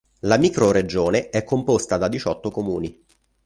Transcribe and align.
La 0.21 0.39
microregione 0.39 1.29
è 1.29 1.43
composta 1.43 1.97
da 1.99 2.07
diciotto 2.07 2.49
comuni. 2.49 3.05